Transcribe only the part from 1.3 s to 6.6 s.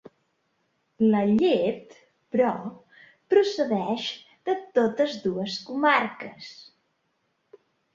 llet, però, procedeix de totes dues comarques.